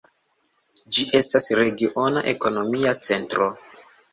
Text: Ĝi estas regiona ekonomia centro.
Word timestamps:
Ĝi 0.95 1.05
estas 1.19 1.45
regiona 1.59 2.25
ekonomia 2.35 2.99
centro. 3.11 3.53